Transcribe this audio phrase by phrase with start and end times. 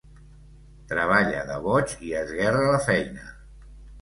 [0.93, 3.29] Treballa de boig i esguerra la feina.